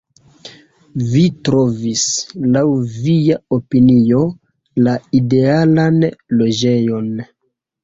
[1.09, 2.05] Vi trovis,
[2.55, 2.63] laŭ
[2.95, 4.23] via opinio,
[4.89, 6.03] la idealan
[6.43, 7.17] loĝejon.